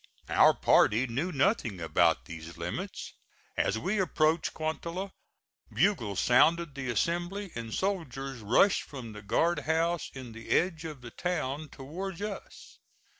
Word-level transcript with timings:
Our 0.29 0.55
party 0.55 1.05
knew 1.05 1.31
nothing 1.31 1.79
about 1.79 2.25
these 2.25 2.57
limits. 2.57 3.13
As 3.55 3.77
we 3.77 3.99
approached 3.99 4.51
Cuantla 4.51 5.11
bugles 5.71 6.19
sounded 6.19 6.73
the 6.73 6.89
assembly, 6.89 7.51
and 7.53 7.71
soldiers 7.71 8.39
rushed 8.41 8.81
from 8.81 9.13
the 9.13 9.21
guard 9.21 9.59
house 9.59 10.09
in 10.15 10.31
the 10.31 10.49
edge 10.49 10.85
of 10.85 11.01
the 11.01 11.11
town 11.11 11.69
towards 11.69 12.19
us. 12.19 12.79